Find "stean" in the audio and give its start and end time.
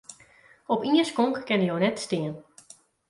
2.07-2.35